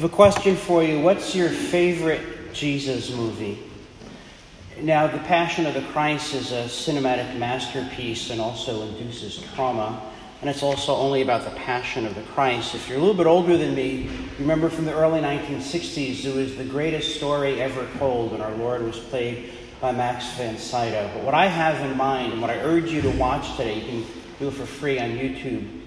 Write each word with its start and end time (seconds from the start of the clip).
have 0.00 0.08
a 0.08 0.14
question 0.14 0.54
for 0.54 0.84
you. 0.84 1.00
What's 1.00 1.34
your 1.34 1.48
favorite 1.48 2.54
Jesus 2.54 3.10
movie? 3.10 3.58
Now, 4.80 5.08
The 5.08 5.18
Passion 5.18 5.66
of 5.66 5.74
the 5.74 5.82
Christ 5.90 6.34
is 6.34 6.52
a 6.52 6.66
cinematic 6.66 7.36
masterpiece 7.36 8.30
and 8.30 8.40
also 8.40 8.82
induces 8.82 9.42
trauma. 9.56 10.00
And 10.40 10.48
it's 10.48 10.62
also 10.62 10.94
only 10.94 11.22
about 11.22 11.42
the 11.42 11.50
passion 11.58 12.06
of 12.06 12.14
the 12.14 12.22
Christ. 12.22 12.76
If 12.76 12.88
you're 12.88 12.98
a 12.98 13.00
little 13.00 13.16
bit 13.16 13.26
older 13.26 13.56
than 13.56 13.74
me, 13.74 14.08
remember 14.38 14.68
from 14.68 14.84
the 14.84 14.94
early 14.94 15.20
1960s, 15.20 16.24
it 16.24 16.32
was 16.32 16.54
the 16.54 16.64
greatest 16.64 17.16
story 17.16 17.60
ever 17.60 17.84
told 17.98 18.34
and 18.34 18.40
our 18.40 18.54
Lord 18.54 18.82
was 18.82 19.00
played 19.00 19.50
by 19.80 19.90
Max 19.90 20.30
von 20.36 20.58
Sydow. 20.58 21.10
But 21.12 21.24
what 21.24 21.34
I 21.34 21.46
have 21.46 21.84
in 21.90 21.96
mind 21.96 22.34
and 22.34 22.40
what 22.40 22.50
I 22.50 22.58
urge 22.60 22.92
you 22.92 23.02
to 23.02 23.10
watch 23.10 23.50
today, 23.56 23.80
you 23.80 23.88
can 23.88 24.06
do 24.38 24.46
it 24.46 24.54
for 24.54 24.64
free 24.64 25.00
on 25.00 25.10
YouTube, 25.10 25.80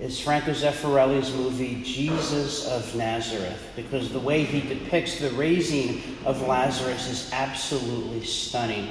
is 0.00 0.20
Franco 0.20 0.52
Zeffirelli's 0.52 1.34
movie 1.34 1.82
Jesus 1.82 2.68
of 2.68 2.94
Nazareth, 2.94 3.60
because 3.74 4.12
the 4.12 4.20
way 4.20 4.44
he 4.44 4.60
depicts 4.60 5.18
the 5.18 5.30
raising 5.30 6.02
of 6.24 6.40
Lazarus 6.42 7.08
is 7.08 7.30
absolutely 7.32 8.24
stunning. 8.24 8.88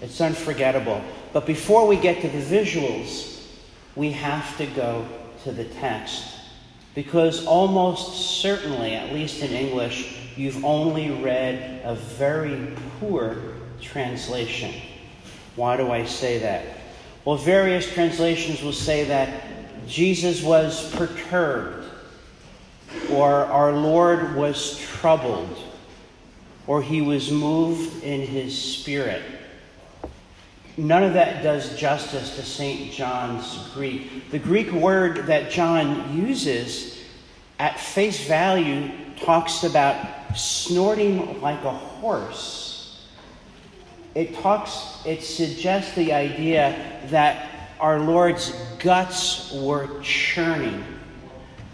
It's 0.00 0.20
unforgettable. 0.20 1.00
But 1.32 1.46
before 1.46 1.86
we 1.86 1.96
get 1.96 2.20
to 2.22 2.28
the 2.28 2.42
visuals, 2.42 3.46
we 3.94 4.10
have 4.10 4.56
to 4.58 4.66
go 4.66 5.06
to 5.44 5.52
the 5.52 5.64
text. 5.64 6.24
Because 6.96 7.46
almost 7.46 8.40
certainly, 8.40 8.94
at 8.94 9.12
least 9.12 9.40
in 9.40 9.50
English, 9.52 10.16
you've 10.36 10.64
only 10.64 11.10
read 11.10 11.80
a 11.84 11.94
very 11.94 12.74
poor 12.98 13.36
translation. 13.80 14.74
Why 15.54 15.76
do 15.76 15.92
I 15.92 16.04
say 16.04 16.38
that? 16.38 16.64
Well, 17.24 17.36
various 17.36 17.90
translations 17.92 18.62
will 18.62 18.72
say 18.72 19.04
that 19.04 19.53
Jesus 19.86 20.42
was 20.42 20.94
perturbed, 20.94 21.88
or 23.10 23.30
our 23.30 23.72
Lord 23.72 24.34
was 24.34 24.78
troubled, 24.78 25.56
or 26.66 26.82
he 26.82 27.02
was 27.02 27.30
moved 27.30 28.02
in 28.02 28.20
his 28.20 28.56
spirit. 28.56 29.22
None 30.76 31.04
of 31.04 31.14
that 31.14 31.42
does 31.42 31.76
justice 31.78 32.34
to 32.36 32.42
St. 32.42 32.92
John's 32.92 33.68
Greek. 33.74 34.30
The 34.30 34.40
Greek 34.40 34.72
word 34.72 35.26
that 35.26 35.50
John 35.50 36.16
uses 36.16 36.98
at 37.60 37.78
face 37.78 38.26
value 38.26 38.90
talks 39.16 39.62
about 39.62 40.36
snorting 40.36 41.40
like 41.40 41.62
a 41.62 41.70
horse. 41.70 43.06
It 44.14 44.34
talks, 44.34 45.00
it 45.06 45.22
suggests 45.22 45.94
the 45.94 46.12
idea 46.12 47.00
that 47.10 47.50
our 47.78 48.00
Lord's 48.00 48.52
guts 48.84 49.50
were 49.50 49.88
churning, 50.02 50.84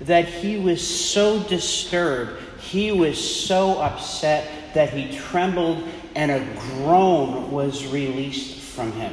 that 0.00 0.27
he 0.27 0.56
was 0.56 0.80
so 0.80 1.42
disturbed, 1.42 2.41
he 2.61 2.92
was 2.92 3.19
so 3.47 3.80
upset 3.80 4.48
that 4.75 4.91
he 4.91 5.14
trembled 5.19 5.83
and 6.14 6.31
a 6.31 6.61
groan 6.61 7.50
was 7.50 7.86
released 7.88 8.61
from 8.61 8.92
him, 8.92 9.12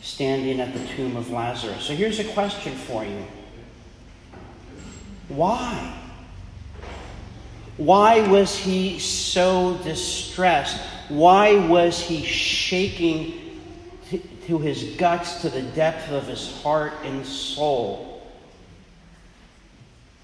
standing 0.00 0.60
at 0.60 0.72
the 0.72 0.86
tomb 0.94 1.16
of 1.16 1.30
Lazarus. 1.30 1.84
So 1.84 1.94
here's 1.94 2.20
a 2.20 2.24
question 2.32 2.74
for 2.74 3.04
you 3.04 3.26
Why? 5.28 6.00
Why 7.76 8.26
was 8.28 8.56
he 8.56 9.00
so 9.00 9.76
distressed? 9.82 10.80
Why 11.08 11.66
was 11.66 12.00
he 12.00 12.24
shaking 12.24 13.43
to 14.46 14.58
his 14.58 14.96
guts, 14.96 15.40
to 15.42 15.48
the 15.48 15.62
depth 15.62 16.10
of 16.10 16.26
his 16.26 16.60
heart 16.62 16.92
and 17.04 17.24
soul. 17.26 18.22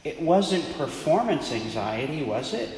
It 0.04 0.20
wasn't 0.20 0.64
performance 0.76 1.52
anxiety, 1.52 2.22
was 2.22 2.54
it? 2.54 2.68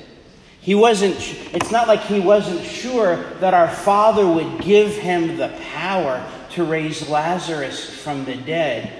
He 0.60 0.74
wasn't, 0.74 1.16
it's 1.52 1.72
not 1.72 1.88
like 1.88 2.00
he 2.02 2.20
wasn't 2.20 2.64
sure 2.64 3.16
that 3.40 3.52
our 3.54 3.68
Father 3.68 4.26
would 4.26 4.60
give 4.60 4.96
him 4.96 5.36
the 5.36 5.48
power 5.72 6.24
to 6.50 6.64
raise 6.64 7.08
Lazarus 7.08 7.84
from 7.84 8.24
the 8.24 8.36
dead. 8.36 8.92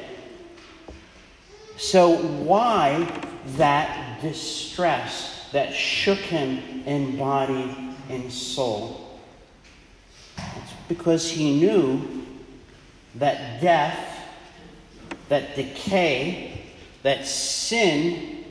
So, 1.76 2.16
why 2.16 3.08
that 3.56 4.20
distress 4.22 5.48
that 5.52 5.74
shook 5.74 6.18
him 6.18 6.82
in 6.86 7.16
body 7.16 7.94
and 8.08 8.32
soul? 8.32 9.20
It's 10.36 10.72
because 10.88 11.30
he 11.30 11.60
knew 11.60 12.21
that 13.16 13.60
death, 13.60 14.18
that 15.28 15.54
decay, 15.54 16.62
that 17.02 17.26
sin 17.26 18.44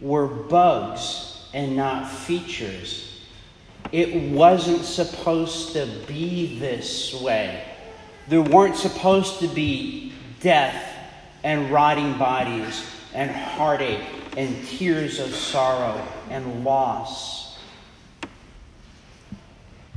were 0.00 0.26
bugs 0.26 1.48
and 1.52 1.76
not 1.76 2.10
features. 2.10 3.24
It 3.92 4.32
wasn't 4.32 4.84
supposed 4.84 5.72
to 5.74 5.86
be 6.06 6.58
this 6.58 7.14
way. 7.14 7.64
There 8.28 8.42
weren't 8.42 8.76
supposed 8.76 9.40
to 9.40 9.48
be 9.48 10.12
death 10.40 10.94
and 11.42 11.70
rotting 11.70 12.16
bodies 12.18 12.84
and 13.12 13.30
heartache 13.30 14.02
and 14.36 14.66
tears 14.66 15.20
of 15.20 15.34
sorrow 15.34 16.06
and 16.30 16.64
loss. 16.64 17.43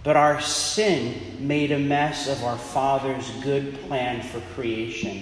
But 0.07 0.16
our 0.16 0.40
sin 0.40 1.19
made 1.38 1.73
a 1.73 1.79
mess 1.79 2.29
of 2.29 2.41
our 2.45 2.57
Father's 2.57 3.29
good 3.44 3.78
plan 3.90 4.22
for 4.22 4.40
creation. 4.56 5.22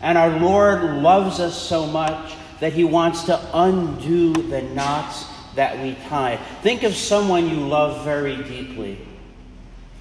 And 0.00 0.18
our 0.18 0.40
Lord 0.40 0.82
loves 0.96 1.38
us 1.38 1.56
so 1.56 1.86
much 1.86 2.34
that 2.58 2.72
He 2.72 2.82
wants 2.82 3.22
to 3.26 3.40
undo 3.54 4.32
the 4.32 4.62
knots 4.62 5.26
that 5.54 5.80
we 5.80 5.94
tie. 6.08 6.38
Think 6.62 6.82
of 6.82 6.96
someone 6.96 7.48
you 7.48 7.68
love 7.68 8.04
very 8.04 8.42
deeply. 8.42 8.98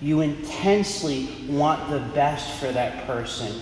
You 0.02 0.22
intensely 0.22 1.30
want 1.48 1.92
the 1.92 2.00
best 2.16 2.60
for 2.60 2.72
that 2.72 3.06
person. 3.06 3.62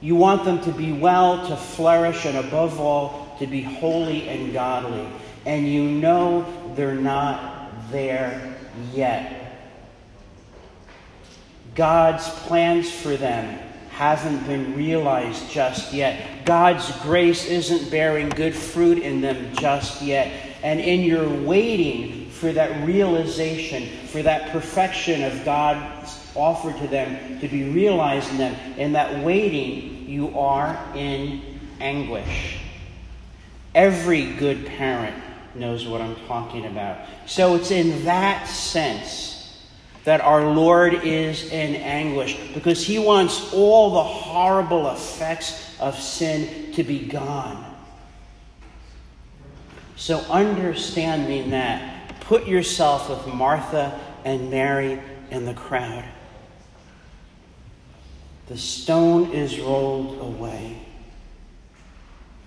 You 0.00 0.16
want 0.16 0.46
them 0.46 0.62
to 0.62 0.72
be 0.72 0.92
well, 0.94 1.46
to 1.48 1.56
flourish, 1.58 2.24
and 2.24 2.38
above 2.38 2.80
all, 2.80 3.36
to 3.40 3.46
be 3.46 3.60
holy 3.60 4.26
and 4.30 4.54
godly. 4.54 5.06
And 5.44 5.68
you 5.68 5.82
know 5.82 6.46
they're 6.76 6.94
not 6.94 7.55
there 7.90 8.56
yet. 8.92 9.42
God's 11.74 12.28
plans 12.28 12.90
for 12.90 13.16
them 13.16 13.58
haven't 13.90 14.46
been 14.46 14.76
realized 14.76 15.50
just 15.50 15.92
yet. 15.92 16.44
God's 16.44 16.90
grace 17.02 17.46
isn't 17.46 17.90
bearing 17.90 18.28
good 18.30 18.54
fruit 18.54 18.98
in 18.98 19.20
them 19.20 19.54
just 19.54 20.02
yet. 20.02 20.30
And 20.62 20.80
in 20.80 21.00
your 21.00 21.28
waiting 21.28 22.30
for 22.30 22.52
that 22.52 22.86
realization, 22.86 23.88
for 24.08 24.22
that 24.22 24.50
perfection 24.50 25.22
of 25.22 25.44
God's 25.44 26.18
offer 26.34 26.72
to 26.78 26.88
them 26.88 27.40
to 27.40 27.48
be 27.48 27.70
realized 27.70 28.30
in 28.30 28.38
them, 28.38 28.54
in 28.78 28.92
that 28.92 29.24
waiting, 29.24 30.08
you 30.08 30.38
are 30.38 30.78
in 30.94 31.40
anguish. 31.80 32.58
Every 33.74 34.32
good 34.34 34.66
parent 34.66 35.16
knows 35.58 35.86
what 35.86 36.00
I'm 36.00 36.16
talking 36.26 36.66
about. 36.66 37.06
So 37.26 37.54
it's 37.54 37.70
in 37.70 38.04
that 38.04 38.46
sense 38.46 39.36
that 40.04 40.20
our 40.20 40.52
Lord 40.52 40.94
is 40.94 41.50
in 41.50 41.74
anguish 41.74 42.38
because 42.54 42.84
he 42.84 42.98
wants 42.98 43.52
all 43.52 43.94
the 43.94 44.02
horrible 44.04 44.88
effects 44.90 45.74
of 45.80 45.98
sin 45.98 46.72
to 46.72 46.84
be 46.84 47.00
gone. 47.00 47.64
So, 49.96 50.20
understanding 50.30 51.50
that, 51.50 52.20
put 52.20 52.46
yourself 52.46 53.08
with 53.08 53.34
Martha 53.34 53.98
and 54.24 54.50
Mary 54.50 55.00
in 55.30 55.44
the 55.44 55.54
crowd. 55.54 56.04
The 58.46 58.58
stone 58.58 59.32
is 59.32 59.58
rolled 59.58 60.20
away. 60.20 60.78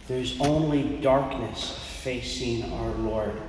There's 0.09 0.41
only 0.41 0.97
darkness 1.01 1.77
facing 2.01 2.63
our 2.73 2.89
Lord. 2.93 3.39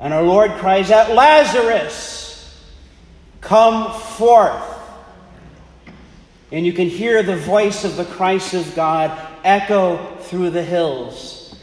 And 0.00 0.14
our 0.14 0.22
Lord 0.22 0.52
cries 0.52 0.90
out, 0.90 1.10
Lazarus, 1.10 2.64
come 3.42 3.92
forth. 3.92 4.64
And 6.50 6.64
you 6.64 6.72
can 6.72 6.88
hear 6.88 7.22
the 7.22 7.36
voice 7.36 7.84
of 7.84 7.96
the 7.96 8.06
Christ 8.06 8.54
of 8.54 8.74
God 8.74 9.20
echo 9.44 10.16
through 10.20 10.48
the 10.48 10.62
hills. 10.62 11.54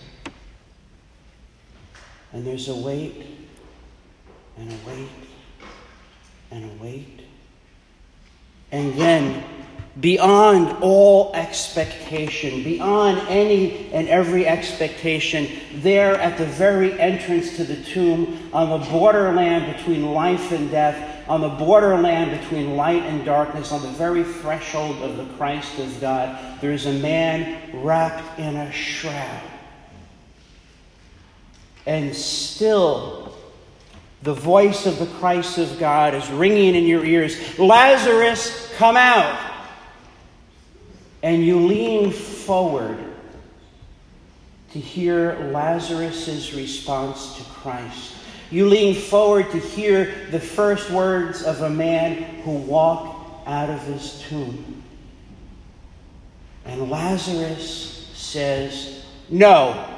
And 2.33 2.45
there's 2.45 2.69
a 2.69 2.75
wait, 2.75 3.25
and 4.59 4.71
a 4.71 4.77
wait, 4.87 5.09
and 6.51 6.65
a 6.65 6.83
wait. 6.83 7.21
And 8.71 8.93
then 8.93 9.43
beyond 9.99 10.75
all 10.81 11.31
expectation, 11.35 12.63
beyond 12.63 13.19
any 13.27 13.91
and 13.91 14.07
every 14.07 14.47
expectation, 14.47 15.47
there 15.75 16.15
at 16.15 16.37
the 16.37 16.45
very 16.45 16.99
entrance 16.99 17.55
to 17.57 17.63
the 17.63 17.81
tomb, 17.83 18.49
on 18.53 18.69
the 18.69 18.89
borderland 18.89 19.75
between 19.77 20.11
life 20.13 20.51
and 20.51 20.71
death, 20.71 21.29
on 21.29 21.41
the 21.41 21.49
borderland 21.49 22.39
between 22.41 22.75
light 22.75 23.03
and 23.03 23.23
darkness, 23.23 23.71
on 23.71 23.83
the 23.83 23.89
very 23.89 24.23
threshold 24.23 24.97
of 25.03 25.17
the 25.17 25.25
Christ 25.35 25.77
of 25.77 26.01
God, 26.01 26.59
there 26.59 26.71
is 26.71 26.87
a 26.87 26.93
man 26.93 27.71
wrapped 27.83 28.39
in 28.39 28.55
a 28.55 28.71
shroud. 28.71 29.41
And 31.85 32.15
still, 32.15 33.35
the 34.23 34.33
voice 34.33 34.85
of 34.87 34.97
the 34.97 35.05
Christ 35.05 35.59
of 35.59 35.77
God 35.79 36.15
is 36.15 36.27
ringing 36.31 36.75
in 36.75 36.85
your 36.85 37.05
ears 37.05 37.59
Lazarus, 37.59 38.73
come 38.77 38.97
out! 38.97 39.52
And 41.23 41.43
you 41.43 41.65
lean 41.65 42.11
forward 42.11 42.99
to 44.73 44.79
hear 44.79 45.35
Lazarus' 45.53 46.53
response 46.53 47.37
to 47.37 47.43
Christ. 47.45 48.15
You 48.51 48.67
lean 48.67 48.93
forward 48.93 49.49
to 49.51 49.57
hear 49.57 50.13
the 50.31 50.39
first 50.39 50.91
words 50.91 51.41
of 51.43 51.61
a 51.61 51.69
man 51.69 52.23
who 52.43 52.51
walked 52.51 53.47
out 53.47 53.69
of 53.69 53.81
his 53.83 54.21
tomb. 54.27 54.83
And 56.65 56.91
Lazarus 56.91 58.11
says, 58.13 59.05
No. 59.29 59.89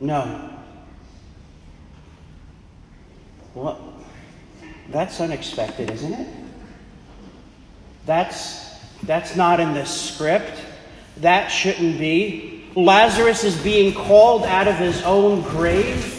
No. 0.00 0.50
Well, 3.54 3.94
that's 4.90 5.20
unexpected, 5.20 5.90
isn't 5.90 6.12
it? 6.12 6.41
That's, 8.06 8.74
that's 9.02 9.36
not 9.36 9.60
in 9.60 9.74
the 9.74 9.84
script. 9.84 10.52
That 11.18 11.48
shouldn't 11.48 11.98
be. 11.98 12.64
Lazarus 12.74 13.44
is 13.44 13.56
being 13.62 13.94
called 13.94 14.44
out 14.44 14.66
of 14.66 14.76
his 14.76 15.02
own 15.02 15.42
grave. 15.42 16.18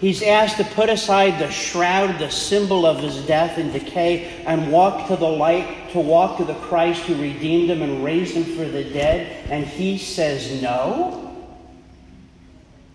He's 0.00 0.20
asked 0.20 0.56
to 0.56 0.64
put 0.64 0.88
aside 0.88 1.38
the 1.38 1.48
shroud, 1.48 2.18
the 2.18 2.28
symbol 2.28 2.86
of 2.86 2.98
his 2.98 3.24
death 3.24 3.56
and 3.56 3.72
decay, 3.72 4.42
and 4.44 4.72
walk 4.72 5.06
to 5.06 5.16
the 5.16 5.28
light, 5.28 5.92
to 5.92 6.00
walk 6.00 6.38
to 6.38 6.44
the 6.44 6.54
Christ 6.54 7.02
who 7.02 7.14
redeemed 7.22 7.70
him 7.70 7.82
and 7.82 8.02
raised 8.02 8.34
him 8.34 8.42
for 8.56 8.64
the 8.64 8.82
dead. 8.82 9.46
And 9.48 9.64
he 9.64 9.98
says 9.98 10.60
no? 10.60 11.46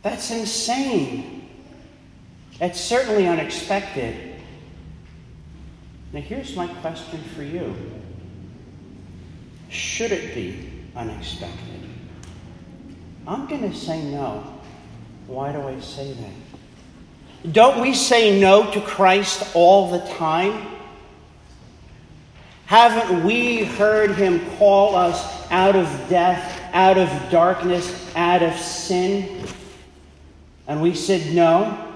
That's 0.01 0.31
insane. 0.31 1.47
That's 2.59 2.81
certainly 2.81 3.25
unexpected. 3.25 4.36
Now, 6.17 6.23
here's 6.23 6.55
my 6.55 6.65
question 6.65 7.21
for 7.35 7.43
you 7.43 7.75
Should 9.69 10.11
it 10.11 10.33
be 10.33 10.67
unexpected? 10.95 11.83
I'm 13.27 13.45
going 13.45 13.69
to 13.69 13.77
say 13.77 14.01
no. 14.01 14.59
Why 15.27 15.51
do 15.51 15.61
I 15.61 15.79
say 15.79 16.13
that? 16.13 17.53
Don't 17.53 17.79
we 17.81 17.93
say 17.93 18.39
no 18.39 18.71
to 18.71 18.81
Christ 18.81 19.55
all 19.55 19.91
the 19.91 19.99
time? 20.15 20.65
Haven't 22.65 23.23
we 23.23 23.65
heard 23.65 24.15
him 24.15 24.43
call 24.57 24.95
us 24.95 25.45
out 25.51 25.75
of 25.75 25.85
death, 26.09 26.59
out 26.73 26.97
of 26.97 27.09
darkness, 27.29 28.11
out 28.15 28.41
of 28.41 28.57
sin? 28.57 29.45
And 30.67 30.81
we 30.81 30.95
said 30.95 31.35
no. 31.35 31.86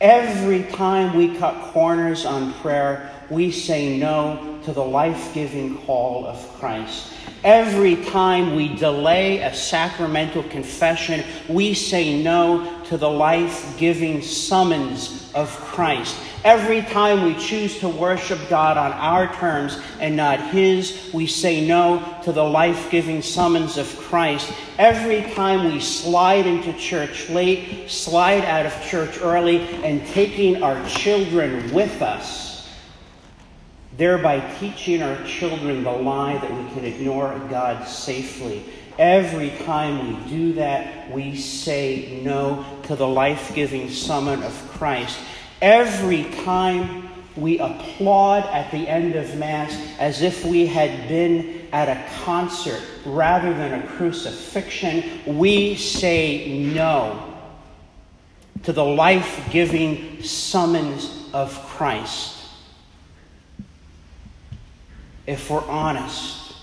Every 0.00 0.62
time 0.62 1.16
we 1.16 1.36
cut 1.38 1.72
corners 1.72 2.24
on 2.24 2.52
prayer, 2.54 3.10
we 3.30 3.50
say 3.50 3.98
no 3.98 4.60
to 4.62 4.72
the 4.72 4.84
life 4.84 5.34
giving 5.34 5.76
call 5.78 6.24
of 6.24 6.38
Christ. 6.60 7.12
Every 7.44 7.96
time 8.04 8.56
we 8.56 8.74
delay 8.74 9.38
a 9.38 9.54
sacramental 9.54 10.42
confession, 10.42 11.24
we 11.48 11.72
say 11.72 12.20
no 12.20 12.82
to 12.86 12.96
the 12.96 13.08
life 13.08 13.78
giving 13.78 14.22
summons 14.22 15.30
of 15.34 15.48
Christ. 15.50 16.16
Every 16.42 16.82
time 16.82 17.22
we 17.22 17.34
choose 17.34 17.78
to 17.78 17.88
worship 17.88 18.40
God 18.48 18.76
on 18.76 18.92
our 18.92 19.32
terms 19.34 19.78
and 20.00 20.16
not 20.16 20.40
His, 20.50 21.10
we 21.12 21.26
say 21.26 21.64
no 21.66 22.02
to 22.24 22.32
the 22.32 22.42
life 22.42 22.90
giving 22.90 23.22
summons 23.22 23.76
of 23.76 23.86
Christ. 23.98 24.52
Every 24.78 25.22
time 25.34 25.72
we 25.72 25.78
slide 25.78 26.46
into 26.46 26.72
church 26.72 27.28
late, 27.28 27.88
slide 27.88 28.44
out 28.44 28.66
of 28.66 28.82
church 28.84 29.18
early, 29.20 29.60
and 29.84 30.04
taking 30.08 30.62
our 30.62 30.84
children 30.88 31.72
with 31.72 32.02
us, 32.02 32.47
thereby 33.98 34.38
teaching 34.60 35.02
our 35.02 35.22
children 35.24 35.82
the 35.82 35.90
lie 35.90 36.38
that 36.38 36.50
we 36.50 36.70
can 36.70 36.84
ignore 36.84 37.36
God 37.50 37.86
safely. 37.86 38.64
Every 38.96 39.50
time 39.64 40.22
we 40.22 40.30
do 40.30 40.52
that, 40.54 41.10
we 41.10 41.36
say 41.36 42.20
no 42.22 42.64
to 42.84 42.94
the 42.94 43.06
life 43.06 43.54
giving 43.56 43.90
summon 43.90 44.42
of 44.44 44.52
Christ. 44.70 45.18
Every 45.60 46.24
time 46.44 47.08
we 47.36 47.58
applaud 47.58 48.44
at 48.44 48.70
the 48.70 48.88
end 48.88 49.16
of 49.16 49.36
Mass 49.36 49.76
as 49.98 50.22
if 50.22 50.44
we 50.44 50.66
had 50.66 51.08
been 51.08 51.68
at 51.72 51.88
a 51.88 52.24
concert 52.24 52.80
rather 53.04 53.52
than 53.52 53.82
a 53.82 53.86
crucifixion, 53.88 55.02
we 55.26 55.74
say 55.74 56.60
no 56.72 57.34
to 58.62 58.72
the 58.72 58.84
life 58.84 59.48
giving 59.50 60.22
summons 60.22 61.28
of 61.32 61.52
Christ. 61.66 62.37
If 65.28 65.50
we're 65.50 65.68
honest, 65.68 66.54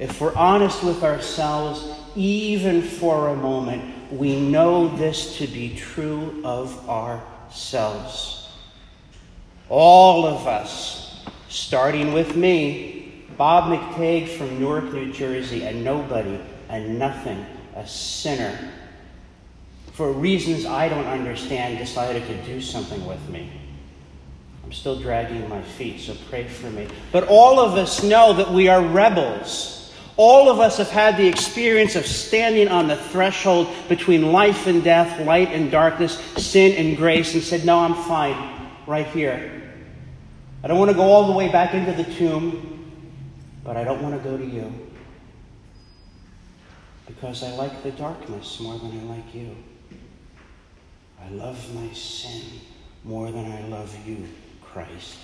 if 0.00 0.20
we're 0.20 0.34
honest 0.34 0.82
with 0.82 1.04
ourselves, 1.04 1.88
even 2.16 2.82
for 2.82 3.28
a 3.28 3.36
moment, 3.36 4.12
we 4.12 4.40
know 4.40 4.88
this 4.96 5.38
to 5.38 5.46
be 5.46 5.76
true 5.76 6.40
of 6.42 6.88
ourselves. 6.88 8.50
All 9.68 10.26
of 10.26 10.48
us, 10.48 11.24
starting 11.48 12.12
with 12.12 12.34
me, 12.34 13.24
Bob 13.36 13.72
McTeigue 13.72 14.26
from 14.36 14.58
Newark, 14.58 14.92
New 14.92 15.12
Jersey, 15.12 15.62
a 15.62 15.72
nobody, 15.72 16.40
a 16.70 16.80
nothing, 16.80 17.46
a 17.76 17.86
sinner, 17.86 18.72
for 19.92 20.10
reasons 20.10 20.66
I 20.66 20.88
don't 20.88 21.06
understand, 21.06 21.78
decided 21.78 22.26
to 22.26 22.42
do 22.42 22.60
something 22.60 23.06
with 23.06 23.28
me. 23.28 23.59
I'm 24.70 24.76
still 24.76 25.00
dragging 25.00 25.48
my 25.48 25.60
feet, 25.62 25.98
so 25.98 26.14
pray 26.28 26.46
for 26.46 26.70
me. 26.70 26.86
But 27.10 27.26
all 27.26 27.58
of 27.58 27.74
us 27.74 28.04
know 28.04 28.32
that 28.34 28.52
we 28.52 28.68
are 28.68 28.80
rebels. 28.80 29.92
All 30.16 30.48
of 30.48 30.60
us 30.60 30.76
have 30.78 30.90
had 30.90 31.16
the 31.16 31.26
experience 31.26 31.96
of 31.96 32.06
standing 32.06 32.68
on 32.68 32.86
the 32.86 32.94
threshold 32.94 33.66
between 33.88 34.30
life 34.30 34.68
and 34.68 34.84
death, 34.84 35.26
light 35.26 35.48
and 35.48 35.72
darkness, 35.72 36.18
sin 36.36 36.76
and 36.76 36.96
grace, 36.96 37.34
and 37.34 37.42
said, 37.42 37.64
No, 37.64 37.80
I'm 37.80 37.96
fine 37.96 38.70
right 38.86 39.08
here. 39.08 39.60
I 40.62 40.68
don't 40.68 40.78
want 40.78 40.92
to 40.92 40.96
go 40.96 41.02
all 41.02 41.26
the 41.26 41.36
way 41.36 41.50
back 41.50 41.74
into 41.74 41.92
the 41.92 42.08
tomb, 42.14 42.92
but 43.64 43.76
I 43.76 43.82
don't 43.82 44.00
want 44.00 44.22
to 44.22 44.22
go 44.22 44.38
to 44.38 44.46
you. 44.46 44.72
Because 47.08 47.42
I 47.42 47.50
like 47.56 47.82
the 47.82 47.90
darkness 47.90 48.60
more 48.60 48.78
than 48.78 49.00
I 49.00 49.16
like 49.16 49.34
you. 49.34 49.56
I 51.20 51.28
love 51.30 51.74
my 51.74 51.92
sin 51.92 52.60
more 53.02 53.32
than 53.32 53.50
I 53.50 53.66
love 53.66 53.92
you, 54.06 54.28
Christ. 54.72 55.16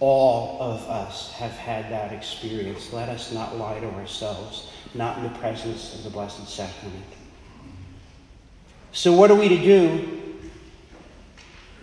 All 0.00 0.58
of 0.60 0.80
us 0.88 1.32
have 1.34 1.52
had 1.52 1.90
that 1.92 2.12
experience. 2.12 2.92
Let 2.92 3.08
us 3.08 3.32
not 3.32 3.56
lie 3.56 3.78
to 3.78 3.86
ourselves, 3.90 4.70
not 4.94 5.18
in 5.18 5.24
the 5.24 5.38
presence 5.38 5.94
of 5.94 6.02
the 6.02 6.10
Blessed 6.10 6.48
Sacrament. 6.48 7.04
So, 8.92 9.12
what 9.12 9.30
are 9.30 9.36
we 9.36 9.48
to 9.48 9.56
do? 9.56 10.18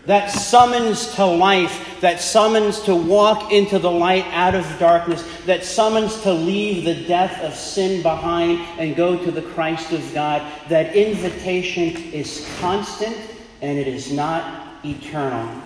That 0.06 0.28
summons 0.28 1.16
to 1.16 1.26
life, 1.26 1.98
that 2.02 2.20
summons 2.20 2.82
to 2.82 2.96
walk 2.96 3.52
into 3.52 3.80
the 3.80 3.92
light 3.92 4.26
out 4.28 4.56
of 4.56 4.66
darkness, 4.80 5.24
that 5.46 5.64
summons 5.64 6.22
to 6.22 6.34
leave 6.34 6.84
the 6.84 6.96
death 7.08 7.42
of 7.42 7.54
sin 7.54 8.02
behind 8.02 8.60
and 8.80 8.96
go 8.96 9.24
to 9.24 9.32
the 9.32 9.42
Christ 9.42 9.92
of 9.92 10.14
God, 10.14 10.42
that 10.70 10.96
invitation 10.96 11.96
is 12.12 12.48
constant 12.60 13.16
and 13.62 13.78
it 13.78 13.88
is 13.88 14.12
not 14.12 14.69
eternal. 14.84 15.62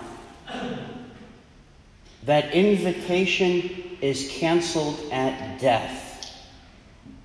That 2.24 2.52
invitation 2.52 3.96
is 4.00 4.28
canceled 4.30 5.12
at 5.12 5.60
death, 5.60 6.42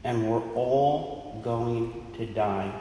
and 0.03 0.29
we're 0.29 0.43
all 0.53 1.41
going 1.43 2.05
to 2.17 2.25
die. 2.25 2.72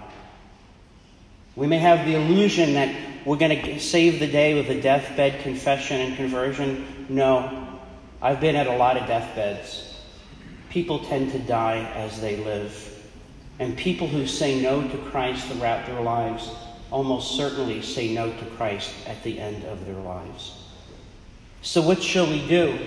We 1.55 1.67
may 1.67 1.79
have 1.79 2.07
the 2.07 2.15
illusion 2.15 2.75
that 2.75 2.95
we're 3.25 3.37
going 3.37 3.63
to 3.63 3.81
save 3.81 4.21
the 4.21 4.27
day 4.27 4.55
with 4.55 4.69
a 4.71 4.81
deathbed 4.81 5.43
confession 5.43 6.01
and 6.01 6.17
conversion. 6.17 7.07
No. 7.09 7.79
I've 8.23 8.41
been 8.41 8.57
at 8.57 8.67
a 8.67 8.77
lot 8.77 8.97
of 8.97 9.07
deathbeds. 9.07 10.01
People 10.71 11.05
tend 11.05 11.33
to 11.33 11.39
die 11.39 11.79
as 11.95 12.21
they 12.21 12.37
live. 12.37 12.85
And 13.59 13.77
people 13.77 14.07
who 14.07 14.27
say 14.27 14.61
no 14.61 14.87
to 14.87 14.99
Christ 15.11 15.47
throughout 15.49 15.87
their 15.87 16.01
lives 16.01 16.49
almost 16.91 17.37
certainly 17.37 17.83
say 17.83 18.13
no 18.13 18.31
to 18.31 18.45
Christ 18.57 18.93
at 19.07 19.23
the 19.23 19.39
end 19.39 19.65
of 19.65 19.85
their 19.87 19.97
lives. 19.97 20.55
So, 21.63 21.83
what 21.83 22.03
shall 22.03 22.27
we 22.27 22.47
do? 22.47 22.79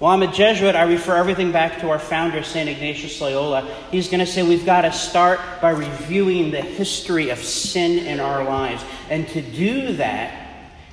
Well, 0.00 0.10
I'm 0.10 0.22
a 0.22 0.32
Jesuit. 0.32 0.74
I 0.74 0.84
refer 0.84 1.16
everything 1.16 1.52
back 1.52 1.80
to 1.80 1.90
our 1.90 1.98
founder, 1.98 2.42
St. 2.42 2.70
Ignatius 2.70 3.20
Loyola. 3.20 3.62
He's 3.90 4.08
going 4.08 4.20
to 4.20 4.26
say 4.26 4.42
we've 4.42 4.64
got 4.64 4.82
to 4.82 4.92
start 4.92 5.40
by 5.60 5.70
reviewing 5.70 6.50
the 6.50 6.62
history 6.62 7.28
of 7.28 7.38
sin 7.38 8.06
in 8.06 8.18
our 8.18 8.42
lives. 8.42 8.82
And 9.10 9.28
to 9.28 9.42
do 9.42 9.96
that, 9.96 10.40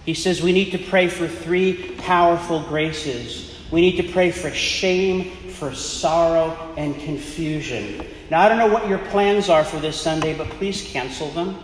he 0.06 0.14
says 0.14 0.42
we 0.42 0.52
need 0.52 0.72
to 0.72 0.78
pray 0.78 1.08
for 1.08 1.26
three 1.26 1.96
powerful 2.00 2.62
graces. 2.64 3.58
We 3.72 3.80
need 3.80 3.96
to 3.96 4.12
pray 4.12 4.32
for 4.32 4.52
shame, 4.52 5.32
for 5.52 5.74
sorrow, 5.74 6.74
and 6.76 6.94
confusion. 7.00 8.06
Now, 8.30 8.42
I 8.42 8.50
don't 8.50 8.58
know 8.58 8.68
what 8.68 8.90
your 8.90 9.00
plans 9.00 9.48
are 9.48 9.64
for 9.64 9.80
this 9.80 10.00
Sunday, 10.00 10.38
but 10.38 10.50
please 10.50 10.82
cancel 10.82 11.30
them. 11.30 11.64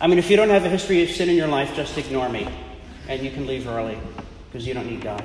I 0.00 0.06
mean, 0.06 0.18
if 0.18 0.30
you 0.30 0.36
don't 0.36 0.50
have 0.50 0.64
a 0.64 0.68
history 0.68 1.02
of 1.02 1.10
sin 1.10 1.28
in 1.28 1.36
your 1.36 1.48
life, 1.48 1.74
just 1.74 1.96
ignore 1.96 2.28
me. 2.28 2.48
And 3.08 3.22
you 3.22 3.30
can 3.30 3.46
leave 3.46 3.68
early 3.68 3.98
because 4.46 4.66
you 4.66 4.74
don't 4.74 4.86
need 4.86 5.02
God. 5.02 5.24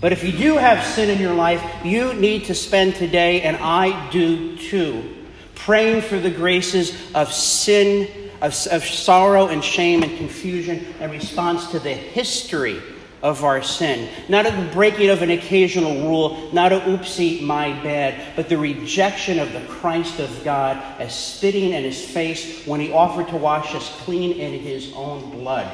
But 0.00 0.12
if 0.12 0.24
you 0.24 0.32
do 0.32 0.56
have 0.56 0.84
sin 0.84 1.10
in 1.10 1.20
your 1.20 1.34
life, 1.34 1.62
you 1.84 2.14
need 2.14 2.46
to 2.46 2.54
spend 2.54 2.96
today, 2.96 3.42
and 3.42 3.56
I 3.56 4.10
do 4.10 4.56
too, 4.56 5.24
praying 5.54 6.02
for 6.02 6.18
the 6.18 6.30
graces 6.30 6.96
of 7.14 7.32
sin 7.32 8.08
of, 8.42 8.66
of 8.72 8.84
sorrow 8.84 9.46
and 9.46 9.62
shame 9.62 10.02
and 10.02 10.18
confusion 10.18 10.84
in 11.00 11.10
response 11.10 11.70
to 11.70 11.78
the 11.78 11.94
history 11.94 12.82
of 13.22 13.44
our 13.44 13.62
sin. 13.62 14.08
Not 14.28 14.44
the 14.44 14.70
breaking 14.72 15.10
of 15.10 15.22
an 15.22 15.30
occasional 15.30 16.08
rule, 16.08 16.50
not 16.52 16.72
a 16.72 16.80
oopsie, 16.80 17.42
my 17.42 17.72
bad, 17.82 18.34
but 18.36 18.48
the 18.48 18.58
rejection 18.58 19.38
of 19.38 19.52
the 19.52 19.60
Christ 19.66 20.18
of 20.18 20.44
God 20.44 20.76
as 20.98 21.14
spitting 21.14 21.72
in 21.72 21.84
his 21.84 22.04
face 22.04 22.66
when 22.66 22.80
he 22.80 22.92
offered 22.92 23.28
to 23.28 23.36
wash 23.36 23.74
us 23.74 23.88
clean 24.02 24.32
in 24.32 24.60
his 24.60 24.92
own 24.94 25.30
blood. 25.30 25.70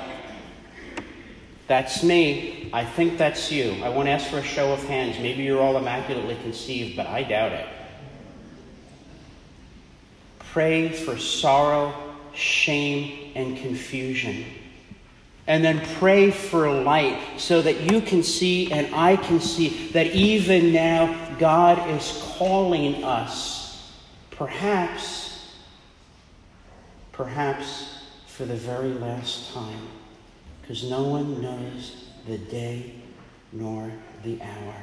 That's 1.67 2.03
me. 2.03 2.71
I 2.73 2.85
think 2.85 3.19
that's 3.19 3.53
you. 3.53 3.73
I 3.83 3.89
won't 3.89 4.09
ask 4.09 4.29
for 4.29 4.39
a 4.39 4.43
show 4.43 4.73
of 4.73 4.83
hands. 4.85 5.19
Maybe 5.19 5.43
you're 5.43 5.61
all 5.61 5.77
immaculately 5.77 6.37
conceived, 6.43 6.97
but 6.97 7.07
I 7.07 7.23
doubt 7.23 7.53
it. 7.53 7.67
Pray 10.39 10.89
for 10.89 11.19
sorrow 11.19 12.09
shame, 12.39 13.33
and 13.35 13.57
confusion. 13.59 14.45
And 15.49 15.65
then 15.65 15.81
pray 15.97 16.31
for 16.31 16.71
light 16.71 17.19
so 17.39 17.63
that 17.63 17.91
you 17.91 18.01
can 18.03 18.23
see 18.23 18.71
and 18.71 18.95
I 18.95 19.17
can 19.17 19.41
see 19.41 19.89
that 19.89 20.09
even 20.09 20.73
now 20.73 21.37
God 21.39 21.91
is 21.91 22.23
calling 22.37 23.03
us, 23.03 23.93
perhaps, 24.31 25.57
perhaps 27.13 28.03
for 28.27 28.45
the 28.45 28.57
very 28.57 28.93
last 28.93 29.53
time, 29.55 29.89
because 30.61 30.85
no 30.85 31.05
one 31.05 31.41
knows 31.41 32.05
the 32.27 32.37
day 32.37 32.95
nor 33.51 33.91
the 34.25 34.41
hour. 34.43 34.75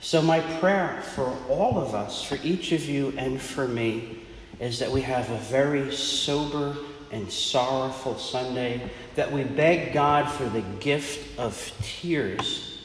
So, 0.00 0.20
my 0.20 0.40
prayer 0.60 1.02
for 1.14 1.34
all 1.48 1.78
of 1.78 1.94
us, 1.94 2.22
for 2.22 2.38
each 2.42 2.72
of 2.72 2.84
you, 2.84 3.14
and 3.16 3.40
for 3.40 3.66
me 3.66 4.18
is 4.60 4.78
that 4.80 4.90
we 4.90 5.00
have 5.00 5.30
a 5.30 5.38
very 5.38 5.90
sober 5.96 6.76
and 7.10 7.30
sorrowful 7.30 8.16
Sunday, 8.16 8.90
that 9.14 9.30
we 9.30 9.44
beg 9.44 9.92
God 9.92 10.30
for 10.30 10.44
the 10.44 10.62
gift 10.80 11.38
of 11.38 11.72
tears, 11.82 12.78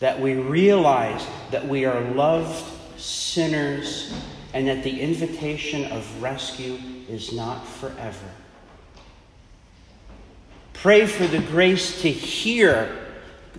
that 0.00 0.20
we 0.20 0.34
realize 0.34 1.26
that 1.50 1.66
we 1.66 1.84
are 1.84 2.00
loved 2.00 2.64
sinners 2.98 4.12
and 4.54 4.68
that 4.68 4.82
the 4.84 5.00
invitation 5.00 5.84
of 5.92 6.22
rescue 6.22 6.78
is 7.08 7.32
not 7.32 7.66
forever. 7.66 8.30
Pray 10.72 11.06
for 11.06 11.26
the 11.26 11.40
grace 11.40 12.02
to 12.02 12.10
hear 12.10 13.06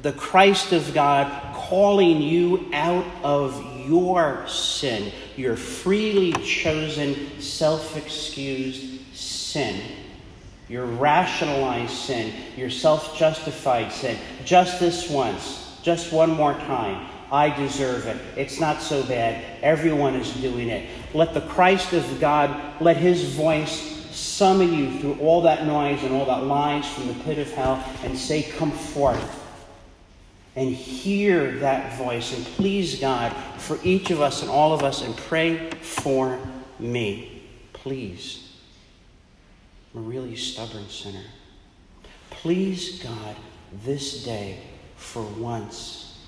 the 0.02 0.14
Christ 0.14 0.72
of 0.72 0.94
God 0.94 1.56
calling 1.56 2.22
you 2.22 2.70
out 2.74 3.06
of 3.24 3.77
your 3.88 4.46
sin, 4.48 5.12
your 5.36 5.56
freely 5.56 6.34
chosen, 6.44 7.41
self 7.41 7.96
excused 7.96 9.01
sin, 9.15 9.82
your 10.67 10.86
rationalized 10.86 11.94
sin, 11.94 12.34
your 12.56 12.70
self 12.70 13.17
justified 13.17 13.91
sin. 13.91 14.17
Just 14.46 14.79
this 14.79 15.10
once, 15.10 15.79
just 15.82 16.12
one 16.12 16.32
more 16.32 16.53
time. 16.53 17.08
I 17.32 17.50
deserve 17.50 18.08
it. 18.08 18.17
It's 18.38 18.60
not 18.60 18.82
so 18.82 19.03
bad. 19.03 19.44
Everyone 19.62 20.15
is 20.15 20.32
doing 20.36 20.70
it. 20.70 20.89
Let 21.13 21.34
the 21.34 21.41
Christ 21.41 21.91
of 21.91 22.22
God, 22.22 22.82
let 22.82 22.96
his 22.96 23.34
voice 23.34 23.96
summon 24.12 24.74
you 24.74 25.00
through 25.00 25.15
all 25.20 25.41
that 25.41 25.65
noise 25.65 26.01
and 26.03 26.13
all 26.13 26.25
that 26.25 26.44
lies 26.44 26.88
from 26.89 27.08
the 27.08 27.13
pit 27.25 27.38
of 27.38 27.51
hell 27.51 27.84
and 28.03 28.17
say, 28.17 28.44
Come 28.44 28.72
forth 28.72 29.47
and 30.58 30.74
hear 30.76 31.52
that 31.60 31.96
voice 32.00 32.36
and 32.36 32.44
please 32.44 33.00
God 33.00 33.32
for 33.60 33.78
each 33.84 34.10
of 34.10 34.22
us 34.22 34.42
and 34.42 34.50
all 34.50 34.74
of 34.74 34.82
us 34.82 35.04
and 35.04 35.16
pray 35.16 35.70
for 35.70 36.40
me. 36.80 37.44
Please. 37.74 38.54
I'm 39.94 40.02
a 40.02 40.04
really 40.04 40.36
stubborn 40.36 40.90
sinner. 40.90 41.26
Please 42.32 43.02
God 43.04 43.36
this 43.86 44.24
day 44.24 44.60
for 44.96 45.22
once 45.22 46.26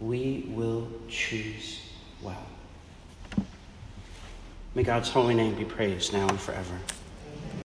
we 0.00 0.46
will 0.48 0.88
choose 1.08 1.80
well. 2.22 2.46
May 4.74 4.82
God's 4.82 5.08
holy 5.08 5.34
name 5.34 5.54
be 5.54 5.64
praised 5.64 6.12
now 6.12 6.26
and 6.26 6.40
forever. 6.40 6.76